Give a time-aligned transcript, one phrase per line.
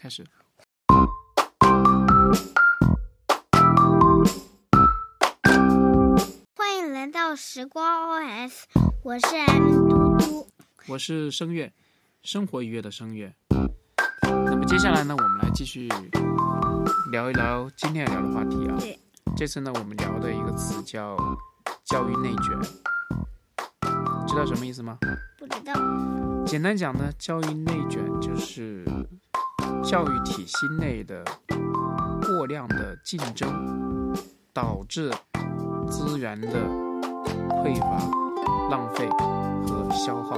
[0.00, 0.24] 开始。
[6.56, 8.62] 欢迎来到时光 OS，
[9.04, 10.48] 我是 M 嘟嘟。
[10.88, 11.70] 我是声乐，
[12.22, 13.34] 生活愉悦的声乐。
[14.22, 15.86] 那么接下来呢，我们来继续
[17.12, 18.76] 聊一聊今天要聊的话题啊。
[18.80, 18.98] 对，
[19.36, 21.14] 这次呢，我们聊的一个词叫
[21.84, 22.58] 教育内卷，
[24.26, 24.96] 知道什么意思吗？
[25.38, 25.74] 不知道，
[26.46, 28.82] 简单讲呢，教育内卷就是
[29.82, 31.24] 教育体系内的
[32.22, 33.48] 过量的竞争，
[34.52, 35.10] 导致
[35.88, 36.48] 资源的
[37.62, 37.98] 匮乏、
[38.70, 39.08] 浪费
[39.66, 40.36] 和消耗。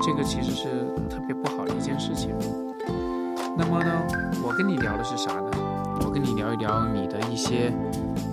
[0.00, 0.68] 这个其实是
[1.10, 2.34] 特别不好的一件事情。
[3.58, 3.90] 那么呢，
[4.42, 5.50] 我跟你聊的是啥呢？
[6.04, 7.72] 我跟你聊一聊你的一些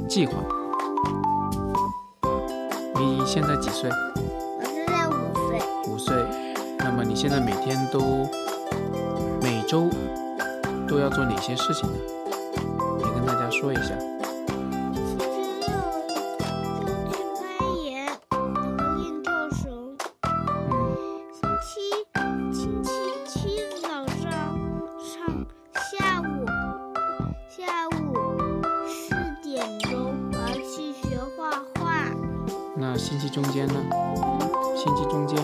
[0.07, 0.33] 计划。
[2.95, 3.89] 你现在几岁？
[3.89, 5.11] 我现在五
[5.49, 5.59] 岁，
[5.91, 6.15] 五岁。
[6.77, 8.52] 那么你现在每天都每
[9.73, 9.89] 周
[10.87, 11.97] 都要做哪些事情呢？
[12.99, 13.97] 也跟大家说一下。
[15.03, 15.25] 星期
[15.61, 15.67] 六
[16.85, 17.43] 就去攀
[17.83, 18.37] 岩和
[18.97, 19.97] 练跳绳。
[20.69, 20.77] 嗯，
[21.33, 21.73] 星期
[22.53, 22.91] 星期
[23.25, 23.33] 七
[23.81, 23.87] 早
[24.21, 24.29] 上
[25.01, 25.11] 上
[25.73, 26.45] 下午
[27.49, 27.99] 下午
[28.87, 31.81] 四点钟我要去学画画。
[32.75, 33.73] 那星期中间呢？
[34.75, 35.35] 星期中间，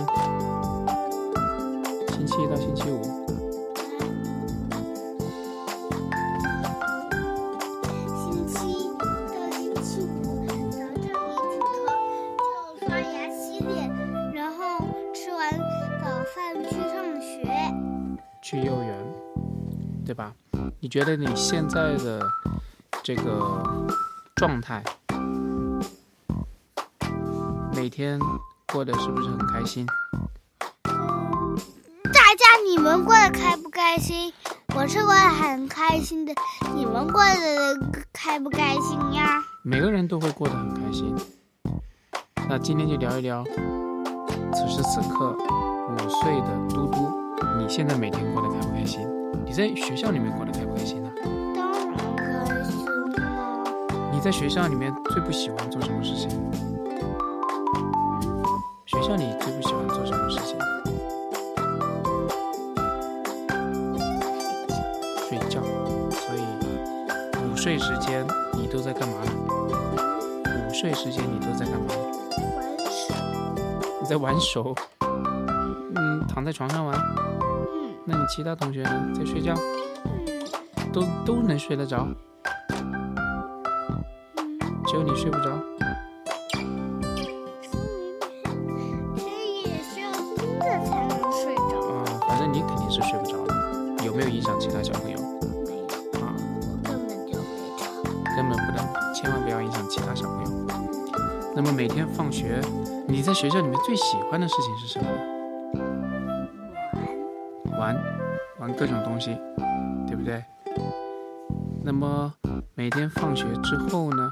[18.50, 18.98] 去幼儿园，
[20.04, 20.34] 对吧？
[20.80, 22.20] 你觉得你现在的
[23.04, 23.62] 这个
[24.38, 24.84] 状态，
[27.76, 28.20] 每天
[28.74, 29.86] 过得是不是很开心？
[30.82, 34.34] 大家你们过得开不开心？
[34.76, 36.34] 我是过得很开心的，
[36.74, 39.44] 你们过得开不开心呀？
[39.62, 41.16] 每个人都会过得很开心。
[42.50, 49.08] 那今天就聊一聊，此时此刻五岁的嘟嘟，你现在每天过得开不开心？
[49.46, 51.10] 你在学校里面过得开不开心呢、
[51.56, 52.92] 当然开心了。
[54.12, 56.30] 你在学校里面最不喜欢做什么事情？
[58.86, 60.58] 学校里最不喜欢做什么事情？
[65.28, 65.62] 睡觉。
[66.12, 66.42] 所以
[67.46, 69.32] 午睡时间你都在干嘛呢？
[70.46, 72.02] 午睡时间你都在干嘛呢？
[72.56, 73.14] 玩手，
[74.02, 74.99] 你在玩手，嗯，
[76.40, 76.96] 躺在床上玩。
[76.96, 79.12] 嗯那你其他同学呢？
[79.14, 79.54] 在睡觉，
[80.06, 80.14] 嗯
[80.94, 82.08] 都都能睡得着，
[82.70, 84.06] 嗯，
[84.88, 85.60] 只有你睡不着。
[89.18, 89.24] 这
[89.66, 91.78] 也是要盯着才能睡着。
[91.90, 93.54] 啊、反正你肯定是睡不着的。
[94.06, 95.18] 有没有影响其他小朋友？
[95.68, 95.84] 没有，
[96.22, 97.44] 啊，我根本就没
[97.78, 97.84] 吵。
[98.38, 100.50] 根本不能，千万不要影响其他小朋友。
[101.54, 102.62] 那么每天放学，
[103.10, 105.06] 你在学校里面最喜欢的事情是什么
[108.80, 109.38] 各种东西，
[110.08, 110.42] 对不对？
[111.84, 112.34] 那么
[112.76, 114.32] 每天放学之后呢，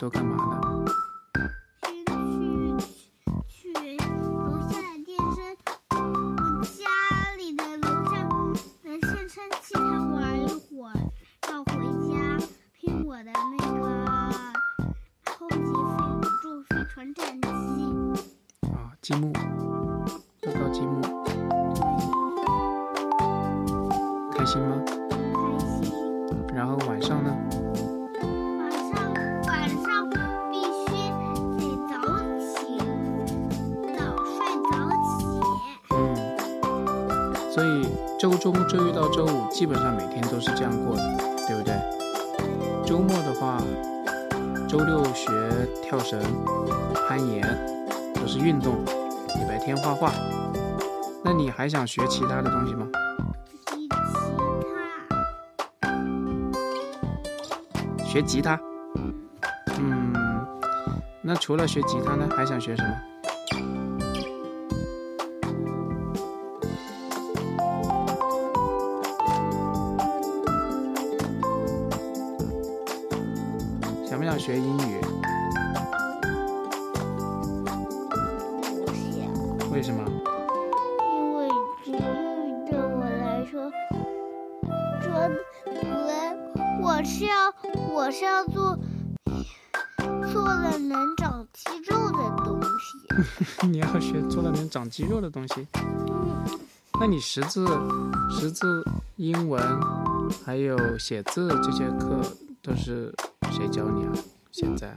[0.00, 0.75] 都干嘛呢？
[38.46, 41.02] 周、周一到周五基本上每天都是这样过的，
[41.48, 41.74] 对不对？
[42.86, 43.58] 周末的话，
[44.68, 45.32] 周六学
[45.82, 46.22] 跳绳、
[47.08, 47.42] 攀岩，
[48.14, 48.74] 都是运动；
[49.34, 50.12] 礼拜天画画。
[51.24, 52.86] 那你还想学其他的东西吗？
[53.72, 53.88] 其
[57.98, 58.56] 他学吉他？
[59.80, 60.14] 嗯，
[61.20, 62.96] 那除了学吉他呢，还想学什么？
[74.26, 75.00] 想不想学英语？
[78.80, 80.02] 不想，为什么？
[81.12, 81.46] 因为
[81.84, 81.96] 英语
[82.68, 83.70] 对我来说，
[85.00, 85.30] 说
[86.82, 87.54] 我我是要
[87.94, 88.76] 我是要做
[90.32, 92.98] 做了能长肌肉的东西。
[93.70, 95.68] 你要学做了能长肌肉的东西？
[96.98, 97.64] 那你识字、
[98.28, 98.84] 识字、
[99.18, 99.62] 英文
[100.44, 102.20] 还有写字这些课
[102.60, 103.14] 都是
[103.50, 104.12] 谁教你啊？
[104.50, 104.96] 现在？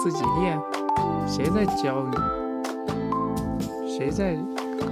[0.00, 0.58] 自己练，
[1.26, 2.16] 谁在教你？
[3.86, 4.36] 谁在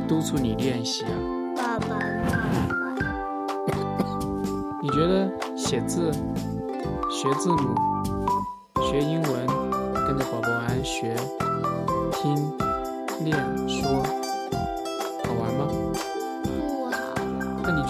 [0.08, 1.10] 督促你练习啊？
[1.56, 2.96] 爸爸妈妈。
[4.82, 6.10] 你觉得写字、
[7.08, 7.74] 学字母、
[8.82, 9.46] 学英文，
[9.94, 11.16] 跟着宝宝安学、
[12.12, 12.34] 听、
[13.24, 13.38] 练、
[13.68, 14.02] 说，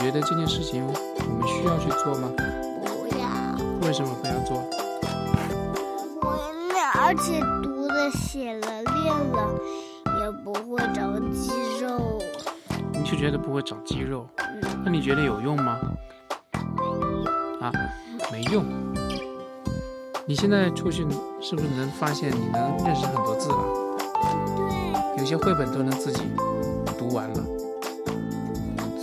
[0.07, 2.31] 觉得这件事情我们需要去做吗？
[2.85, 3.27] 不要。
[3.85, 4.63] 为什么不要做？
[6.95, 9.53] 而且读了、写了、练了，
[10.21, 11.51] 也不会长肌
[11.81, 12.23] 肉。
[12.93, 14.25] 你就觉得不会长肌肉？
[14.85, 15.81] 那你觉得有用吗？
[17.61, 17.73] 啊，
[18.31, 18.65] 没用。
[20.25, 21.05] 你现在出去
[21.41, 23.59] 是不是能发现你能认识很多字了？
[24.55, 25.19] 对。
[25.19, 26.23] 有些绘本都能自己
[26.97, 27.56] 读完了。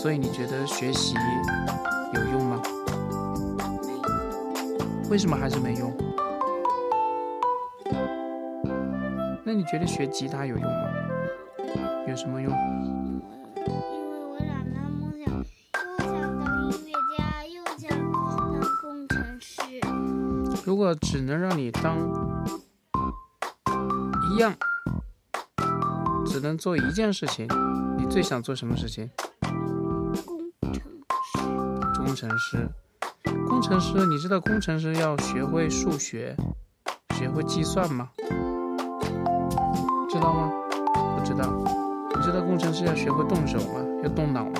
[0.03, 1.15] 所以你觉得学习
[2.13, 2.61] 有用吗？
[5.09, 5.95] 为什么还是没用？
[9.45, 10.89] 那你觉得学吉他有用吗？
[12.09, 12.51] 有什么用？
[13.55, 13.63] 因
[14.11, 15.41] 为我长大梦想又
[15.99, 19.61] 想当音乐家，又想当工程师。
[20.65, 21.97] 如果只能让你当
[24.33, 24.53] 一样，
[26.25, 27.47] 只能做一件事情，
[27.97, 29.09] 你最想做什么事情？
[32.13, 32.69] 工程师。
[33.47, 34.05] 工程师。
[34.05, 36.35] 你知道工程师要学会数学，
[37.15, 38.07] 学会计算吗？
[40.07, 40.51] 知道吗？
[41.17, 41.51] 不知道。
[42.15, 43.83] 你知道工程师要学会动手吗？
[44.03, 44.51] 要动脑吗？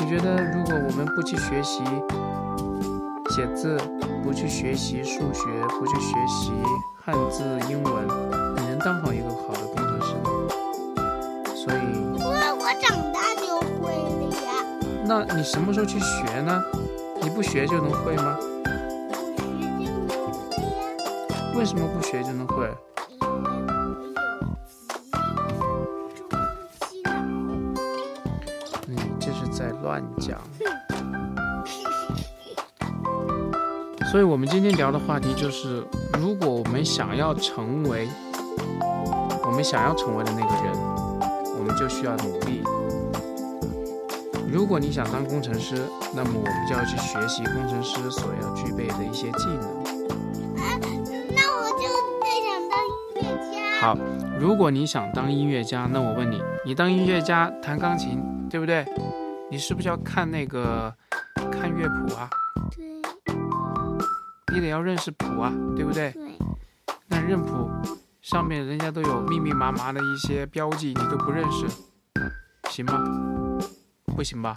[0.00, 1.84] 你觉得如果我们不去学习
[3.28, 3.76] 写字，
[4.22, 5.42] 不去学习数学，
[5.78, 6.52] 不去学习
[7.04, 8.08] 汉字、英文，
[8.56, 9.28] 你能当好一个
[15.12, 16.62] 那你什么时候去学呢？
[17.20, 18.38] 你不学就能会吗？
[21.56, 22.70] 为什么不学就能会？
[28.86, 30.38] 你这是在乱讲，
[34.12, 35.84] 所以，我们今天聊的话题就是：
[36.20, 38.08] 如果我们想要成为
[39.44, 40.72] 我们想要成为的那个人，
[41.58, 42.62] 我们就需要努力。
[44.50, 45.76] 如果你想当工程师，
[46.14, 49.82] 那么我们就要去学习工程师所要具备的一些技能。
[50.56, 51.86] 那我就
[52.20, 52.74] 最想当
[53.14, 53.80] 音乐家。
[53.80, 53.96] 好，
[54.40, 58.20] 如果你想当音乐家，那我问你，你当音乐家弹钢琴，
[58.50, 58.84] 对不对？
[59.52, 60.92] 你是不是要看那个
[61.52, 62.28] 看乐谱啊？
[62.76, 62.84] 对。
[64.52, 66.10] 你得要认识谱啊，对不对？
[66.10, 66.22] 对。
[67.06, 67.70] 那认谱
[68.20, 71.68] 上面人家都有密密麻麻的一些标记，你都不认识，
[72.68, 73.00] 行吗？
[74.16, 74.54] 不行吧？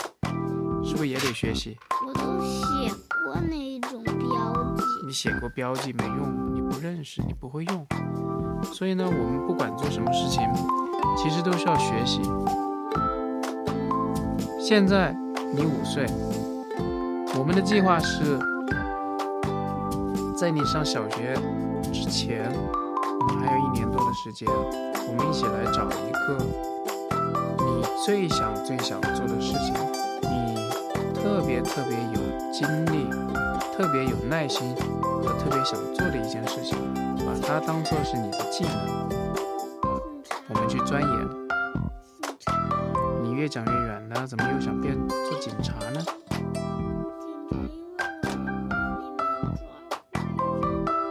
[0.84, 1.78] 是不是也得学习？
[2.06, 2.94] 我都写
[3.26, 4.84] 过那一种标记。
[5.06, 7.88] 你写过标记没用，你不认识，你不会用。
[8.74, 10.42] 所以呢，我们不管做什么事情，
[11.18, 12.22] 其实都是要学习。
[14.60, 15.16] 现在
[15.54, 16.06] 你五岁，
[17.38, 18.38] 我们的计划是
[20.36, 21.34] 在你上小学
[21.94, 22.52] 之前，
[23.20, 26.72] 我们还有一年多的时间，我们一起来找一个你
[28.06, 29.74] 最想最想做的事情，
[30.24, 30.69] 你
[31.14, 32.19] 特别特别有
[32.52, 33.10] 精力、
[33.72, 36.78] 特别有耐心和特别想做的一件事情，
[37.26, 39.10] 把它当做是你的技能，
[40.50, 41.30] 我们去钻研。
[43.24, 46.02] 你越讲越远了，怎么又想变做警察呢？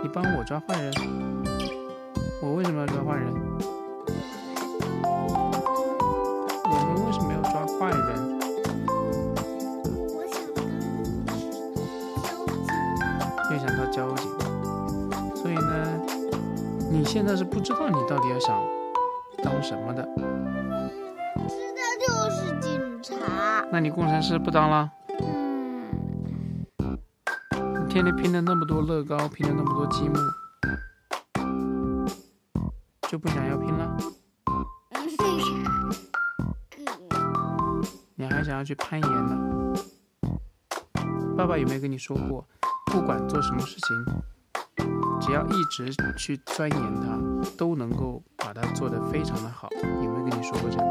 [0.03, 0.93] 你帮我抓坏人？
[2.43, 3.33] 我为什么要抓坏人？
[17.13, 18.59] 现在是不知道你到底要想
[19.45, 20.03] 当什么的。
[21.47, 24.91] 知道就是警察那你工程师不当了？
[25.21, 25.87] 嗯。
[27.85, 30.15] 你天天拼了那么多乐高，拼了那么多积木，
[33.11, 33.95] 就不想要拼了？
[38.15, 39.75] 你还想要去攀岩呢？
[41.37, 42.49] 爸爸有没有跟你说过，
[42.87, 43.95] 不管做什么事情，
[45.21, 47.19] 只要一直去钻研它，
[47.57, 49.69] 都能够把它做得非常的好？
[50.03, 50.83] 有没有跟你说过这个？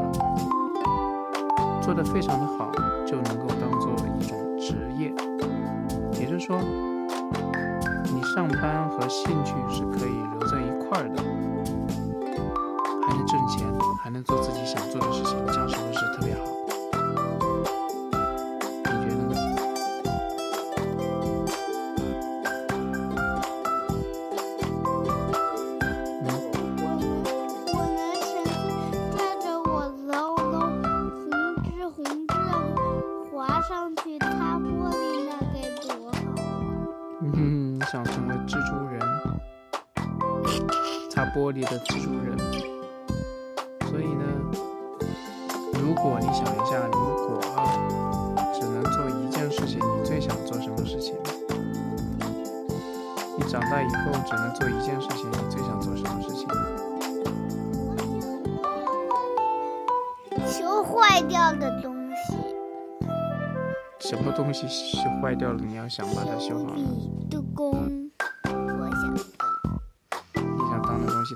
[1.82, 2.70] 做得非常的好，
[3.06, 5.12] 就能够当做一种职业。
[6.20, 6.58] 也就是说，
[8.04, 11.22] 你上班和兴趣是可以留在一块儿的，
[13.04, 13.66] 还能挣钱，
[14.02, 16.51] 还能做自己想做的事情，这样是不是特别好？
[41.34, 42.36] 玻璃的蜘蛛人。
[43.90, 44.24] 所以呢，
[45.74, 47.58] 如果你想一下，如果啊，
[48.54, 51.14] 只能做一件事情，你最想做什么事情？
[53.36, 56.46] 你长大以后只能做一件事情，你最想做什么事情？
[60.46, 62.34] 修坏掉的东西，
[63.98, 66.84] 什么东西是坏掉了，你要想把它修好呢？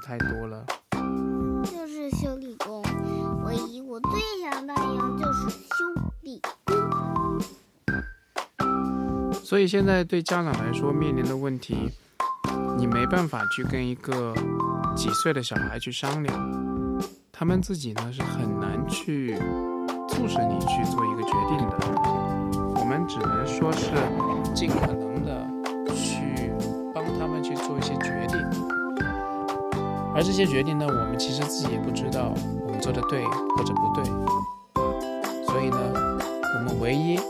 [0.06, 0.64] 太多了。
[1.64, 2.80] 就是修理工。
[3.44, 5.84] 唯一我最想当一样就是修
[6.22, 6.76] 理工。
[9.42, 11.90] 所以现在对家长来说面临的问题，
[12.78, 14.32] 你没办法去跟一个
[14.94, 19.36] 几岁的小孩去商量，他们自己呢是很难去
[20.08, 21.76] 促使你去做一个决定的。
[22.76, 23.90] 我们只能说是
[24.54, 25.44] 尽可能的
[25.94, 26.52] 去
[26.94, 28.38] 帮他们去做一些决定，
[30.16, 32.32] 而这些决定呢，我们其实自己也不知道
[32.66, 34.04] 我们做的对或者不对，
[35.46, 35.78] 所以呢，
[36.56, 37.20] 我们唯一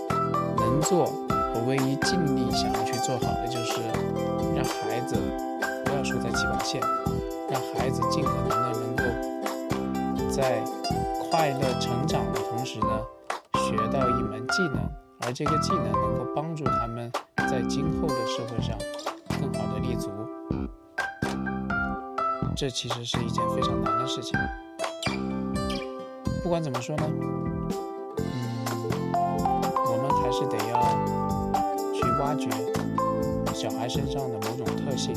[0.57, 1.13] 能做。
[1.57, 3.81] 和唯一尽力想要去做好的，就是
[4.55, 5.17] 让孩子
[5.87, 6.79] 不要输在起跑线，
[7.51, 9.03] 让孩子尽可能的能够
[10.31, 10.63] 在
[11.31, 13.01] 快乐成长的同时呢，
[13.55, 14.87] 学到一门技能，
[15.23, 17.11] 而这个技能能够帮助他们
[17.51, 18.77] 在今后的社会上
[19.41, 20.11] 更好的立足。
[22.57, 24.33] 这其实是一件非常难的事情。
[26.43, 27.05] 不管怎么说呢，
[28.17, 28.67] 嗯，
[29.13, 30.81] 我们还是得要
[31.93, 32.07] 去。
[32.19, 32.49] 挖掘
[33.53, 35.15] 小孩身上的某种特性，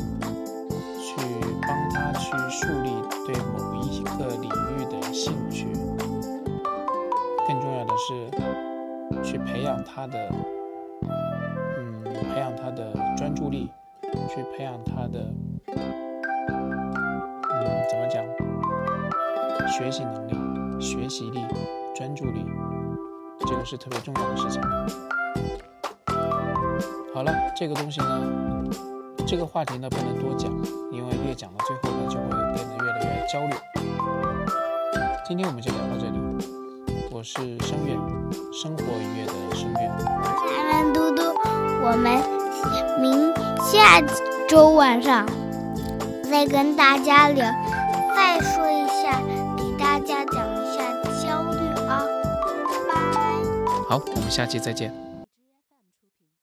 [1.00, 1.16] 去
[1.62, 2.90] 帮他去树立
[3.26, 5.66] 对某一个领域的兴趣。
[7.48, 8.30] 更重要的是，
[9.22, 10.30] 去培养他的，
[11.78, 12.04] 嗯，
[12.34, 13.70] 培养他的专注力，
[14.28, 15.32] 去培养他的，
[17.88, 18.24] 怎么讲？
[19.68, 20.34] 学习能力、
[20.80, 21.44] 学习力、
[21.94, 22.44] 专注力，
[23.46, 24.60] 这个是特别重要的事情。
[27.14, 28.22] 好了，这个东西呢，
[29.26, 30.50] 这个话题呢不能多讲，
[30.90, 33.54] 因为越讲到最后呢，就会变得越来越焦虑。
[35.24, 36.18] 今天我们就聊到这里，
[37.12, 37.94] 我是声乐，
[38.52, 39.80] 生活愉悦的声乐。
[40.00, 40.54] 我是。
[40.54, 41.22] 安安嘟嘟，
[41.82, 42.20] 我们
[43.00, 44.00] 明下
[44.48, 45.24] 周晚上
[46.30, 47.44] 再跟大家聊，
[48.14, 49.20] 再说一下，
[49.56, 50.84] 给大家讲一下
[51.20, 51.58] 焦虑
[51.88, 52.06] 啊，
[52.88, 52.94] 拜拜。
[53.88, 55.09] 好，我们下期再见。